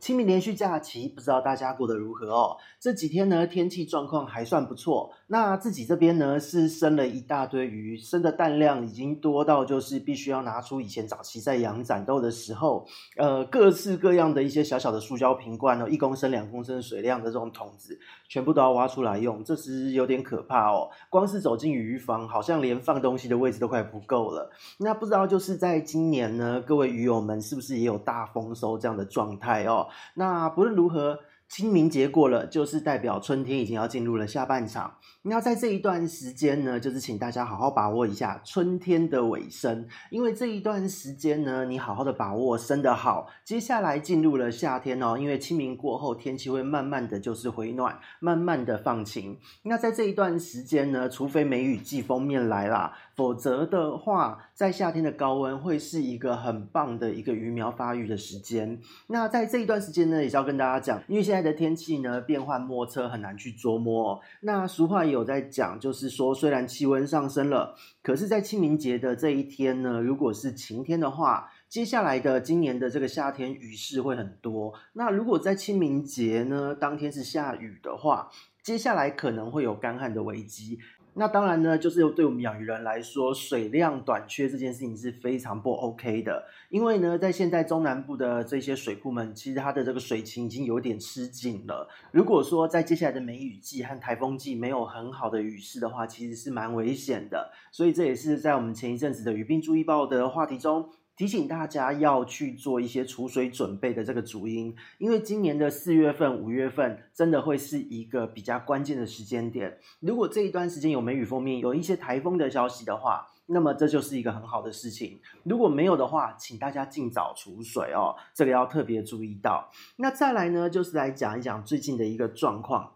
[0.00, 2.56] 清明连续假期，不知道大家过得如何哦？
[2.80, 5.10] 这几天呢，天气状况还算不错。
[5.26, 20.88] 那自己这边呢，是生了一大堆鱼，生的蛋量已经多到就是必须要拿出以前早期在养展豆的时候，呃，各式各样的一些小小的塑胶瓶罐哦，一公升、两公升水量的这种桶子，全部都要挖出来用，这是有点可怕哦。
[21.10, 24.50] 光是走进鱼房，好像连放东西的位置都快不够了。
[24.78, 29.86] 那不知道就是在今年呢，各位鱼友们是不是也有大丰收这样的状态哦？
[30.14, 34.98] 那不论如何，清明节过了，就是代表春天已经要进入了下半场。
[35.22, 45.16] 那在这一段时间呢，就是请大家好好把握一下春天的尾声，因为这一段时间呢，你好好的把握生得好，接下来进入了夏天哦。
[45.18, 49.38] 因为清明过后，天气会慢慢的就是回暖，慢慢的放晴。
[49.62, 58.80] 那在这一段时间呢，除非梅雨季锋面来啦，否则的话，在夏天的高温会是一个很棒的一个鱼苗发育的时间。
[59.08, 61.48] 那在这一段时间呢，也是要跟大家讲，因为现在。
[61.48, 64.20] 的天气呢，变幻莫测，很难去捉摸哦。
[64.42, 74.74] 那俗话也有在讲，就是说，虽然气温上升了，可是，在清明节的这一天呢，如果是晴天的话，接下来的今年的这个夏天雨势会很多。
[74.92, 78.28] 那如果在清明节呢，当天是下雨的话，
[78.62, 80.78] 接下来可能会有干旱的危机。
[81.18, 86.44] 那当然呢，就是对我们养鱼人来说，水量短缺这件事情是非常不 OK 的。
[86.70, 91.88] 因为呢，在现在中南部的这些水库们，其实它的这个水情已经有点吃紧了。
[92.12, 97.50] 如果说在接下来的梅雨季和台风季没有很好的雨势的话，其实是蛮危险的。
[97.72, 100.88] 所以这也是在我们前一阵子的鱼病注意报的话题中。
[101.18, 109.76] 提醒大家要去做一些储水准备的这个主因，因为今年的四月份、五月份真的会是一个比较关键的时间点。
[109.98, 115.20] 如果这一段时间有梅雨锋面，有一些台风的消息的话，那么这就是一个很好的事情。
[115.42, 119.68] 如果没有的话，请大家尽早储水哦，这个要特别注意到。
[119.96, 122.92] 那再来呢，就是来讲一讲最近的一个状况。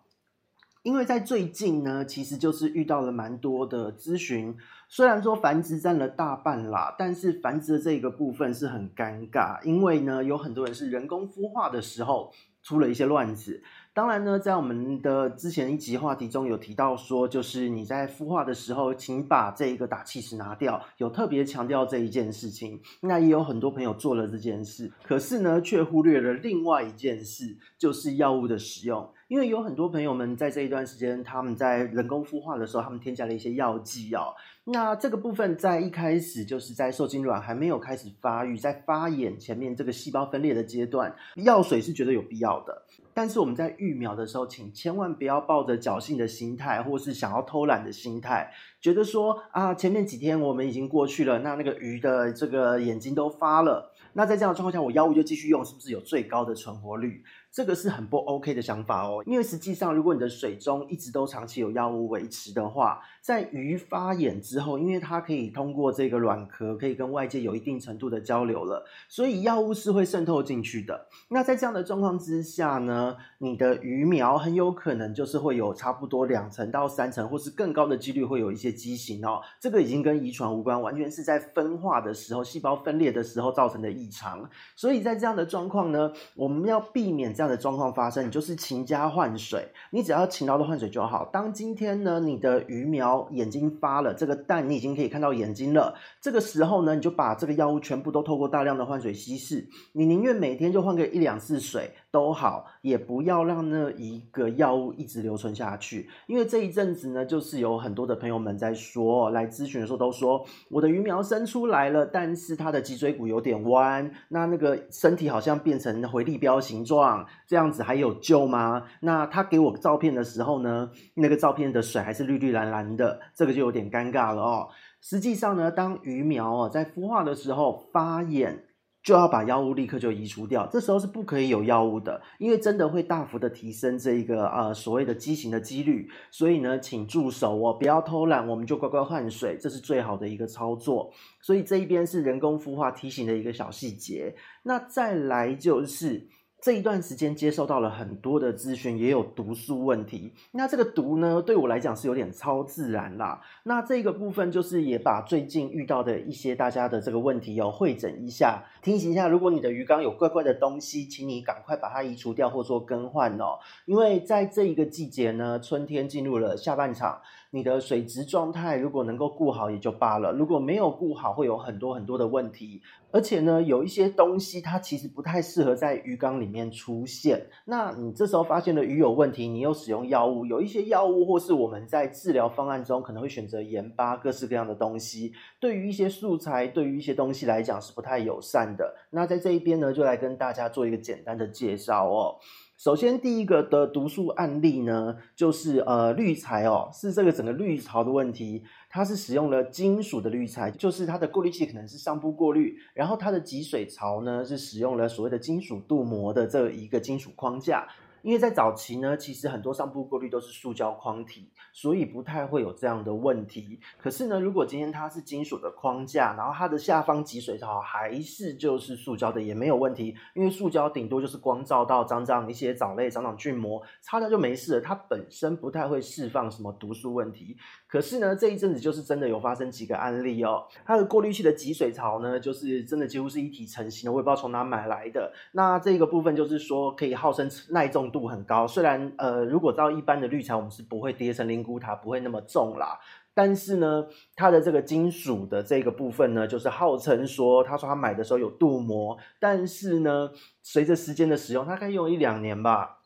[0.82, 4.56] 因为在最近呢，其实就是遇到了蛮多的咨询。
[4.88, 12.32] 虽然说繁殖占了大半啦，但是繁殖的这个部分是很尴尬，因为呢，有很多人是人工孵化的时候
[12.62, 13.62] 出了一些乱子。
[13.94, 22.81] 当然呢，在我们的之前一集话题中有提到说，就是你在孵化的时候，请把这一个打气石拿掉，有特别强调这一件事情。
[23.02, 29.12] 那也有很多朋友做了这件事，可是呢，却忽略了另外一件事，就是药物的使用。
[29.28, 34.32] 因为有很多朋友们在这一段时间，他们在人工孵化的时候，他们添加了一些药剂哦。
[34.64, 42.82] 那这个部分在一开始就是在受精卵还没有开始发育，在发眼前面这个细胞分裂的阶段，药水是觉得有必要的。
[43.12, 57.22] 但是我们在育苗的时候，请千万不要抱着侥幸的心态，或是想要偷懒的心态，觉得说啊，前面几天我们已经过去了，那那个鱼的这个眼睛都发了，那在这样的状况下，我药物就继续用，是不是有最高的存活率？
[57.52, 71.08] 这个是很不 OK 的想法哦，因为实际上，如果你的水中一直都长期有药物维持的话，在鱼发眼之后，因为它可以通过这个卵壳，可以跟外界有一定程度的交流了，所以药物是会渗透进去的。
[71.28, 79.42] 那在这样的状况之下呢，你的鱼苗很有可能就是会有差不多两成到三成，或是更高的几率会有一些畸形哦。
[79.60, 84.48] 这个已经跟遗传无关，完全是在分化的时候，细胞分裂的时候造成的异常。
[84.74, 91.28] 所以在这样的状况呢，我们要避免这样的状况发生，你就是勤加换水，你只要勤劳的换水就好。
[91.32, 101.91] 当今天呢，你的鱼苗眼睛发了，这个蛋你已经可以看到眼睛了，这个时候呢，你就把这个药物全部都透过大量的换水稀释，你宁愿每天就换个一两次水。
[102.12, 118.84] 都好，也不要让那一个药物一直留存下去，因为这一阵子呢，就是有很多的朋友们在说，来咨询的时候都说，我的鱼苗生出来了，但是它的脊椎骨有点弯，那那个身体好像变成回力标形状，这样子还有救吗？
[119.00, 124.69] 那他给我照片的时候呢，那个照片的水还是绿绿蓝蓝的，这个就有点尴尬了哦。
[125.00, 128.64] 实际上呢，当鱼苗哦在孵化的时候发眼。
[129.02, 141.12] 就要把药物立刻就移除掉，这时候是不可以有药物的，因为真的会大幅的提升这一个呃所谓的畸形的几率，所以呢，请住手哦，不要偷懒，我们就乖乖换水，这是最好的一个操作。
[141.40, 146.28] 所以这一边是人工孵化提醒的一个小细节，那再来就是。
[146.62, 150.32] 这一段时间接受到了很多的咨询，也有毒素问题。
[150.53, 153.43] 那这个毒呢，对我来讲是有点超自然啦。
[153.64, 163.59] 那这个部分就是也把最近遇到的一些大家的这个问题要汇整一下，提醒一下，如果你的鱼缸有怪怪的东西，请你赶快把它移除掉或做更换哦。
[163.85, 167.20] 因为在这一个季节呢，春天进入了下半场。
[167.54, 172.81] 你的水质状态如果能够顾好也就罢了，如果没有顾好，会有很多很多的问题。
[173.10, 177.46] 而且呢，有一些东西它其实不太适合在鱼缸里面出现。
[177.66, 188.96] 那你这时候发现了鱼有问题，你又使用药物，有一些药物或是我们在治疗方案中可能会选择盐巴，各式各样的东西，对于一些素材，对于一些东西来讲是不太友善的。
[189.10, 192.37] 那在这一边呢，就来跟大家做一个简单的介绍哦。
[192.82, 207.87] 首先，第一个的毒素案例呢，就是呃滤材哦，是这个整个滤槽的问题，它是使用了金属的滤材，就是它的过滤器可能是上部过滤，然后它的集水槽呢是使用了所谓的金属镀膜的这一个金属框架。
[208.22, 213.80] 因为在早期呢，其实很多上部过滤都是塑胶框体，所以不太会有这样的问题。
[213.98, 220.14] 可是呢，如果今天它是金属的框架，然后它的下方集水槽还是就是塑胶的，也没有问题。
[220.34, 224.80] 因为塑胶顶多就是光照到长长一些藻类、长长菌膜，擦掉就没事了。
[224.80, 227.56] 它本身不太会释放什么毒素问题。
[227.88, 230.64] 可是呢，这一阵子就是真的有发生几个案例哦。
[230.84, 235.32] 它的过滤器的集水槽呢，就是真的几乎是一体成型的，我也不知道从哪买来的。
[235.52, 242.99] 那这个部分就是说可以号称耐重度很高，虽然呃，如果照一般的滤材，我们是不会跌成灵骨塔，不会那么重啦。
[243.35, 244.06] 但是呢，
[244.37, 250.31] 它的这个金属的这个部分呢，就是号称说，他说他买的时候有镀膜，但是呢，
[250.62, 252.99] 随着时间的使用，大概用一两年吧。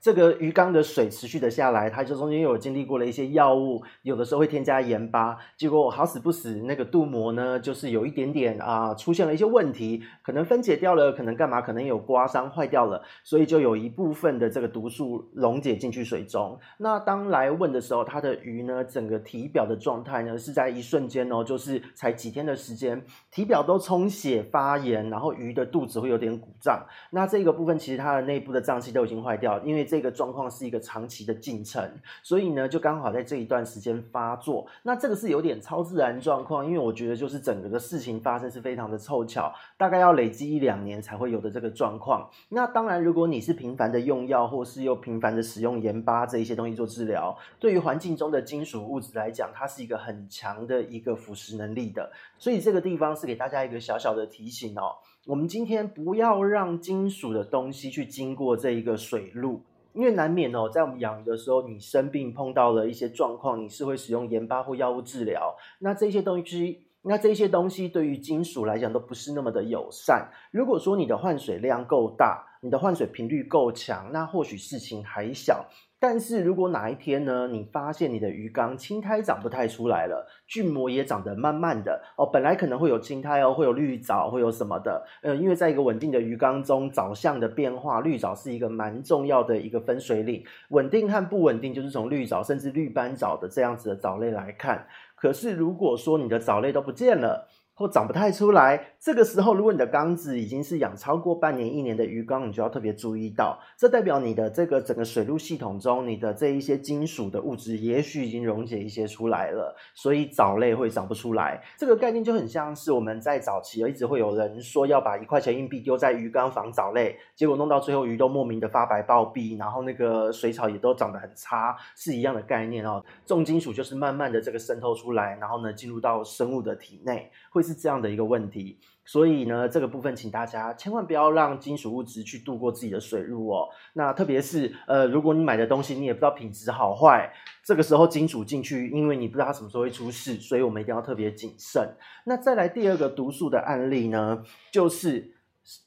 [0.00, 16.58] 这个鱼缸的水持续的下来，它就中间有经历过了一些药物，有的时候会添加盐巴，结果好死不死，那个镀膜呢，就是有一点点啊、出现了一些问题，可能分解掉了，可能干嘛，可能有刮伤坏掉了，所以就有一部分的这个毒素溶解进去水中。
[16.78, 26.84] 那当来问的时候，它的鱼呢，整个体表的状态呢，是在一瞬间哦，就是才几天的时间，体表都充血发炎，然后鱼的肚子会有点鼓胀。
[27.10, 31.88] 那这个部分其实它的内部的脏器都已经坏掉，因为这个状况是一个长期的进程，
[32.22, 34.66] 所以呢，就刚好在这一段时间发作。
[34.82, 42.28] 那这个是有点超自然状况，因为我觉得就是整个的事情发生是非常的凑巧，大概要累积一两年才会有的这个状况。
[42.48, 52.10] 那当然，如果你是频繁的用药，或是又频繁的使用盐巴这一些东西做治疗，对于环境中的金属物质来讲，它是一个很强的一个腐蚀能力的。
[52.36, 54.96] 所以这个地方是给大家一个小小的提醒哦，
[55.26, 59.62] 我们今天不要让金属的东西去经过这一个水路。
[59.96, 65.56] 因为难免哦，在我们养鱼的时候，你生病碰到了一些状况，你是会使用盐巴或药物治疗。
[65.78, 70.30] 那这些东西，那这些东西对于金属来讲都不是那么的友善。
[70.50, 75.64] 如果说你的换水量够大，你的换水频率够强，那或许事情还小。
[75.98, 94.86] 但是如果哪一天呢，你发现你的鱼缸青苔长不太出来了，菌膜也长得慢慢的哦，本来可能会有青苔哦，会有绿藻，会有什么的，呃，因为在一个稳定的鱼缸中，藻相的变化，绿藻是一个蛮重要的一个分水岭，稳定和不稳定就是从绿藻甚至绿斑藻的这样子的藻类来看。
[95.14, 111.62] 可是如果说你的藻类都不见了，或长不太出来，这个时候，如果你的缸子已经是养超过半年、一年的鱼缸，你就要特别注意到，这代表你的这个整个水路系统中，你的这一些金属的物质，也许已经溶解一些出来了，所以藻类会长不出来。
[111.76, 123.04] 这个概念就很像是我们在早期一直会有人说要把一块钱硬币丢在鱼缸防藻类，结果弄到最后鱼都莫名的发白暴毙，然后那个水草也都长得很差，是一样的概念哦。
[123.26, 127.65] 重金属就是慢慢的这个渗透出来，然后呢进入到生物的体内，会。
[127.66, 133.68] 是这样的一个问题，所以呢，这个部分请大家千万不要让金属物质去度过自己的水路哦。
[133.94, 137.32] 那特别是呃，如果你买的东西你也不知道品质好坏，
[137.64, 141.96] 这个时候金属进去，因为你不知道它什么时候会出事，所以我们一定要特别谨慎。
[142.24, 145.35] 那再来第二个毒素的案例呢，就是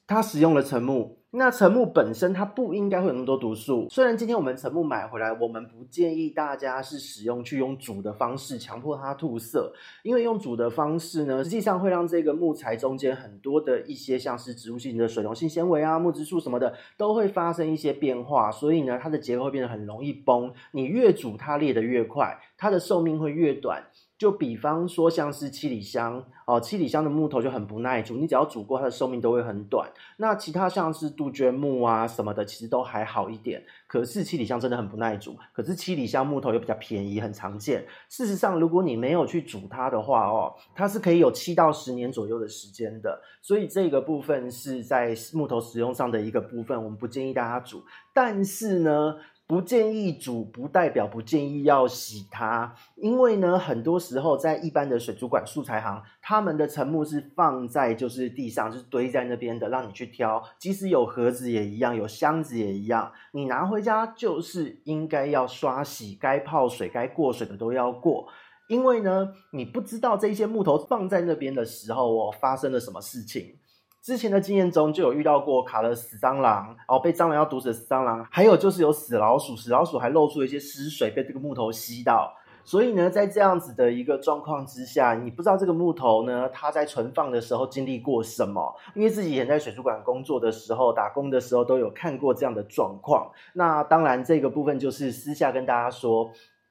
[0.06, 1.18] 它使用了沉木。
[1.32, 3.86] 那沉木本身它不应该会有那么多毒素。
[3.88, 9.72] 虽然今天我们沉木买回来，我们不建议大家是使用去用煮的方式强迫它吐色，
[10.02, 20.52] 因为用煮的方式呢，实际上会让这个木材中间很多的一些像是植物性的水溶性纤维啊、木质素什么的都会发生一些变化，所以呢，它的结构会变得很容易崩。
[20.72, 23.84] 你越煮它裂得越快，它的寿命会越短。
[24.20, 29.90] 就比方说像是七里香哦，七里香的木头就很不耐煮，你只要煮过，它的寿命都会很短。
[30.18, 33.64] 那其他像是杜鹃木啊什么的，其实都还好一点。
[33.86, 37.86] 可是七里香真的很不耐煮，可是七里香木头又比较便宜，很常见。
[38.10, 43.22] 事实上，如果你没有去煮它的话哦，它是可以有七到十年左右的时间的。
[43.40, 47.82] 所以这个部分是在木头使用上的一个部分，我们不建议大家煮。
[48.12, 49.16] 但是呢，
[49.50, 60.40] 不建议煮，不代表不建议要洗它，因为呢，很多时候在一般的水族馆素材行，他们的沉木是放在就是地上，就是堆在那边的，让你去挑。
[60.56, 68.28] 即使有盒子也一样，有箱子也一样，你拿回家就是应该要刷洗，该泡水、该过水的都要过。
[68.68, 73.56] 因为呢，你不知道这些木头放在那边的时候哦，发生了什么事情。
[74.02, 82.34] 之前的经验中就有遇到过卡了死蟑螂，哦，被蟑螂要毒死的死蟑螂，还有就是有死老鼠，死老鼠还露出了一些湿水被这个木头吸到。
[82.62, 88.74] 所以呢，在这样子的一个状况之下，你不知道这个木头呢，它在存放的时候经历过什么。
[88.94, 93.30] 因为自己以前在水族馆工作的时候，打工的时候都有看过这样的状况。
[93.54, 96.30] 那当然，这个部分就是私下跟大家说。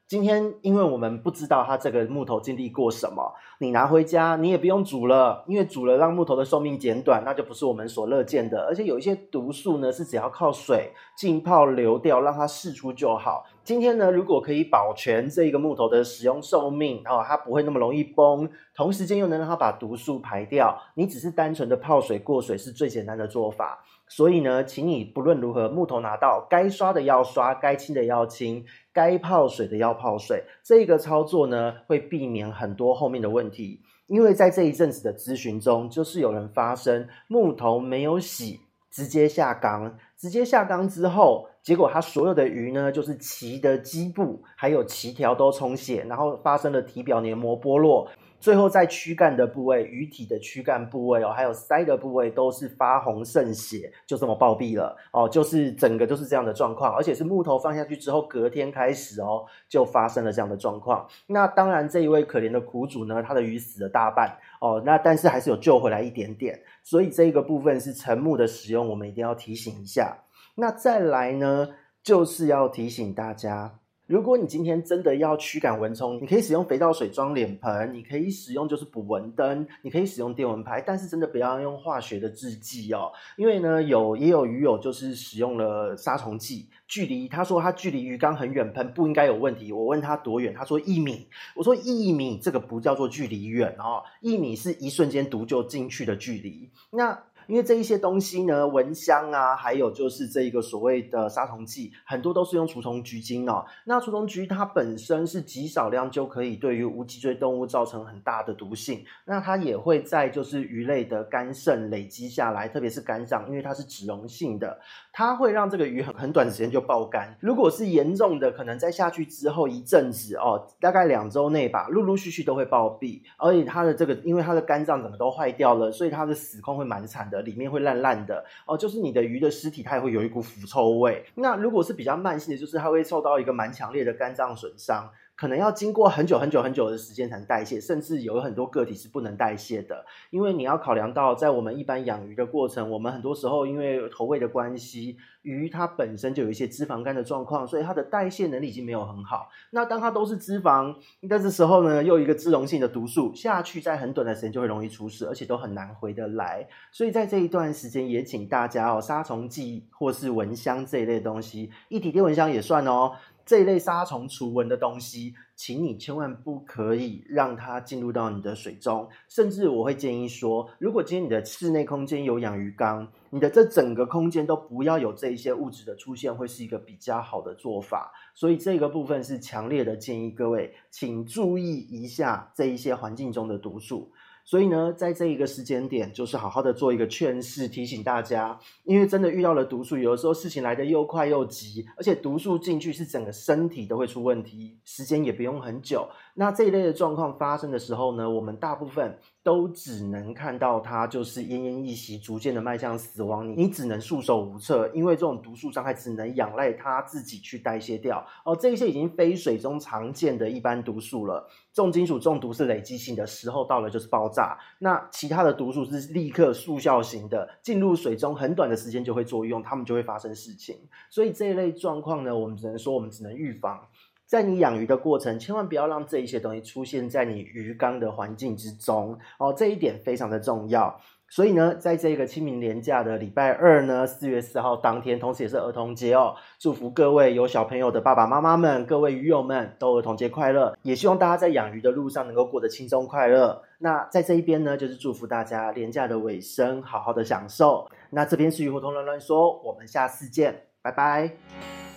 [0.09, 8.65] 今天，因为我们不知道它这个木头经历过什么，你拿回家你也不用煮了，因为煮了让木头的寿命减短，那就不是我们所乐见的。
[8.65, 13.45] 而且有一些毒素呢，是只要靠水浸泡流掉，让它释出就好。
[13.63, 23.85] 今天呢，如果可以保全这个木头的使用寿命，然哦，它不会那么容易崩，同时间又能让它把毒素排掉，你只是单纯的泡水过水是最简单的做法。
[24.07, 28.65] 所以呢，请你不论如何，木头拿到该刷的要刷，该清的要清，
[28.99, 30.43] 该泡水的要泡水。
[30.61, 33.79] 这个操作呢，会避免很多后面的问题。
[34.07, 38.59] 因为在这一阵子的咨询中，就是有人发生木头没有洗，
[38.91, 48.05] 直接下缸，直接下缸之后，结果它所有的鱼呢，就是鳍的基部还有鳍条都充血，然后发生了体表黏膜剥落。
[48.39, 61.05] 最后，在躯干的部位、鱼体的躯干部位哦，还有鳃的部位，都是发红渗血，就这么暴毙了哦，就是整个就是这样的状况，而且是木头放下去之后，隔天开始哦，就发生了这样的状况。
[61.27, 70.17] 那当然，这一位可怜的苦主呢，他的鱼死了大半哦，那但是还是有救回来一点点，所以这个部分是沉木的使用，我们一定要提醒一下。
[70.55, 71.69] 那再来呢，
[72.01, 73.78] 就是要提醒大家。
[74.09, 97.25] 如果你今天真的要驱赶蚊虫，你可以使用肥皂水装脸盆，你可以使用就是捕蚊灯，你可以使用电蚊拍，但是真的不要用化学的制剂哦，因为呢，有也有鱼友就是使用了杀虫剂，距离他说他距离鱼缸很远喷不应该有问题，我问他多远，他说一米，我说一米这个不叫做距离远哦，一米是一瞬间毒就进去的距离，那。
[97.49, 103.65] 因为这一些东西呢，蚊香啊，还有就是这一个所谓的杀虫剂，很多都是用除虫菊精哦。
[103.85, 114.79] 那除虫菊它本身是极少量就可以对于无脊椎动物造成很大的毒性，那它也会在就是鱼类的肝肾累积下来，特别是肝脏，因为它是脂溶性的，
[115.11, 117.35] 它会让这个鱼很很短时间就爆肝。
[117.39, 123.19] 如果是严重的，可能在下去之后一阵子哦，大概两周内吧，陆陆续续都会暴毙。
[123.37, 127.38] 而且它的这个，因为它的肝脏怎么都坏掉了，所以它的死况会蛮惨的。
[127.41, 131.23] 里面会烂烂的哦，就是你的鱼的尸体，它也会有一股腐臭味。
[131.35, 135.09] 那如果是比较慢性的，就是它会受到一个蛮强烈的肝脏损伤。
[135.39, 140.05] 可能要经过很久很久很久的时间才能代谢，甚至有很多个体是不能代谢的。
[140.31, 149.49] 因为你要考量到，在我们一般养鱼的过程，我们很多时候因为投喂的关系，鱼它本身就有一些脂肪肝的状况，所以它的代谢能力已经没有很好。
[149.69, 150.93] 那当它都是脂肪，
[151.29, 156.67] 在这时候呢，又一个脂溶性的毒素下去，在很短的时间就会容易出事，而且都很难回得来。
[156.91, 163.13] 所以在这一段时间，也请大家哦，杀虫剂或是蚊香这一类东西，一体电蚊香也算哦。
[163.49, 169.09] 这一类杀虫除蚊的东西，请你千万不可以让它进入到你的水中。
[169.27, 178.11] 甚至我会建议说，如果今天你的室内空间有养鱼缸，你的这整个空间都不要有这一些物质的出现，会是一个比较好的做法。
[178.35, 184.11] 所以这个部分是强烈的建议各位，请注意一下这一些环境中的毒素。
[184.49, 196.09] 所以呢，在这一个时间点，就是好好的做一个劝示，提醒大家，因为真的遇到了毒素，有的时候事情来得又快又急，而且毒素进去是整个身体都会出问题，时间也不用很久。
[196.33, 208.23] 那这一类的状况发生的时候呢，我们大部分都只能看到它就是奄奄一息，逐渐的迈向死亡，你你只能束手无策，因为这种毒素伤害只能仰赖它自己去代谢掉。
[208.45, 211.49] 哦，这一些已经非水中常见的一般毒素了。
[211.73, 214.55] 重金属中毒是累积性的，时候到了就是爆炸。
[214.77, 220.77] 那其他的毒素是立刻速效型的，进入水中很短的时间就会作用，它们就会发生事情。
[221.09, 223.81] 所以这一类状况呢，我们只能说我们只能预防。
[224.29, 230.95] 在你养鱼的过程，千万不要让这一些东西出现在你鱼缸的环境之中哦，这一点非常的重要。
[231.27, 243.59] 所以呢，在这个清明连假的礼拜二呢，四月四号当天，同时也是儿童节哦，祝福各位有小朋友的爸爸妈妈们，各位鱼友们都儿童节快乐，也希望大家在养鱼的路上能够过得轻松快乐。
[243.79, 247.89] 那在这一边呢，就是祝福大家连假的尾声，好好的享受。
[248.11, 251.88] 那这边是鱼活通乱乱说，我们下次见，拜拜。